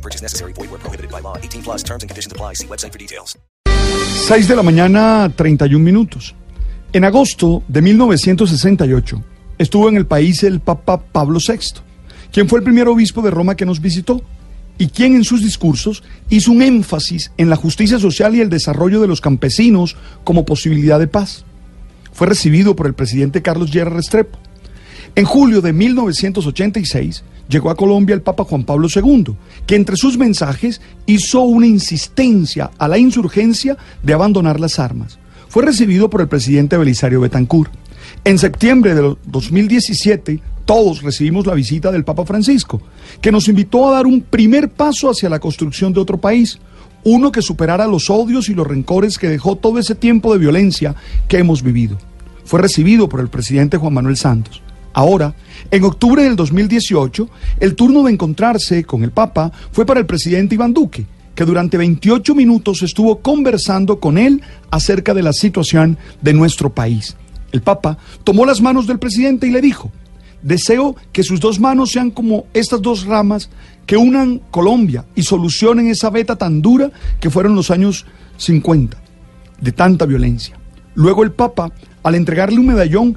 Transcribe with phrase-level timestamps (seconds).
[0.00, 0.52] Purchase necessary.
[0.54, 1.36] Void where prohibited by law.
[1.36, 2.54] 18 plus terms and conditions apply.
[2.54, 3.36] See website for details.
[4.28, 6.34] 6 de la mañana, 31 minutos.
[6.92, 9.22] En agosto de 1968
[9.58, 11.80] estuvo en el país el Papa Pablo VI,
[12.32, 14.22] quien fue el primer obispo de Roma que nos visitó
[14.78, 19.00] y quien en sus discursos hizo un énfasis en la justicia social y el desarrollo
[19.00, 21.44] de los campesinos como posibilidad de paz.
[22.12, 24.38] Fue recibido por el presidente Carlos Llera Restrepo.
[25.14, 29.34] En julio de 1986 llegó a Colombia el Papa Juan Pablo II,
[29.66, 35.18] que entre sus mensajes hizo una insistencia a la insurgencia de abandonar las armas.
[35.48, 37.72] Fue recibido por el presidente Belisario Betancourt.
[38.24, 42.80] En septiembre de 2017, todos recibimos la visita del Papa Francisco,
[43.20, 46.58] que nos invitó a dar un primer paso hacia la construcción de otro país,
[47.02, 50.94] uno que superara los odios y los rencores que dejó todo ese tiempo de violencia
[51.26, 51.98] que hemos vivido.
[52.44, 54.62] Fue recibido por el presidente Juan Manuel Santos.
[54.92, 55.34] Ahora,
[55.70, 57.28] en octubre del 2018,
[57.60, 61.76] el turno de encontrarse con el Papa fue para el presidente Iván Duque, que durante
[61.76, 67.16] 28 minutos estuvo conversando con él acerca de la situación de nuestro país.
[67.52, 69.90] El Papa tomó las manos del presidente y le dijo,
[70.42, 73.50] deseo que sus dos manos sean como estas dos ramas
[73.86, 78.96] que unan Colombia y solucionen esa veta tan dura que fueron los años 50,
[79.60, 80.58] de tanta violencia.
[80.94, 83.16] Luego el Papa, al entregarle un medallón,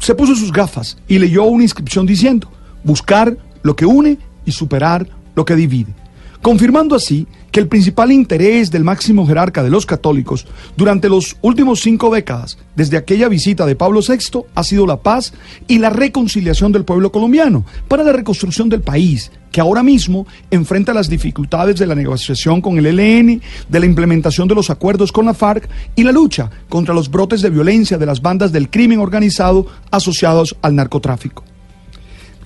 [0.00, 2.50] se puso sus gafas y leyó una inscripción diciendo,
[2.82, 5.06] buscar lo que une y superar
[5.36, 5.94] lo que divide,
[6.42, 11.80] confirmando así que el principal interés del máximo jerarca de los católicos durante los últimos
[11.80, 15.32] cinco décadas, desde aquella visita de Pablo VI, ha sido la paz
[15.66, 20.94] y la reconciliación del pueblo colombiano para la reconstrucción del país, que ahora mismo enfrenta
[20.94, 25.26] las dificultades de la negociación con el ELN, de la implementación de los acuerdos con
[25.26, 29.00] la FARC y la lucha contra los brotes de violencia de las bandas del crimen
[29.00, 31.44] organizado asociados al narcotráfico.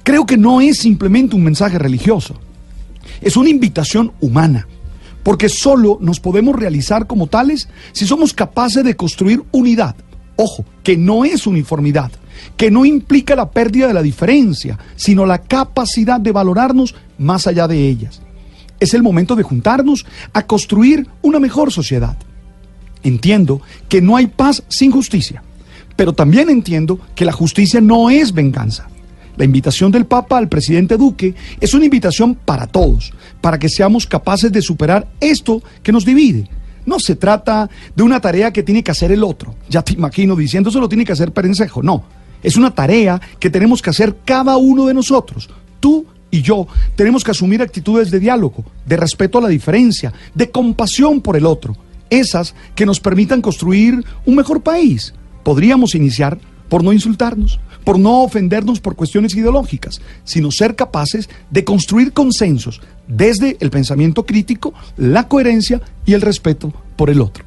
[0.02, 2.34] Creo que no es simplemente un mensaje religioso,
[3.20, 4.66] es una invitación humana,
[5.24, 9.96] porque solo nos podemos realizar como tales si somos capaces de construir unidad.
[10.36, 12.12] Ojo, que no es uniformidad,
[12.56, 17.66] que no implica la pérdida de la diferencia, sino la capacidad de valorarnos más allá
[17.66, 18.20] de ellas.
[18.78, 22.16] Es el momento de juntarnos a construir una mejor sociedad.
[23.02, 25.42] Entiendo que no hay paz sin justicia,
[25.96, 28.88] pero también entiendo que la justicia no es venganza.
[29.36, 34.06] La invitación del Papa al presidente Duque es una invitación para todos, para que seamos
[34.06, 36.48] capaces de superar esto que nos divide.
[36.86, 39.54] No se trata de una tarea que tiene que hacer el otro.
[39.68, 41.82] Ya te imagino diciendo eso lo tiene que hacer Perencejo.
[41.82, 42.04] No,
[42.42, 45.48] es una tarea que tenemos que hacer cada uno de nosotros.
[45.80, 50.50] Tú y yo tenemos que asumir actitudes de diálogo, de respeto a la diferencia, de
[50.50, 51.76] compasión por el otro.
[52.10, 55.14] Esas que nos permitan construir un mejor país.
[55.42, 61.64] Podríamos iniciar por no insultarnos, por no ofendernos por cuestiones ideológicas, sino ser capaces de
[61.64, 67.44] construir consensos desde el pensamiento crítico, la coherencia y el respeto por el otro.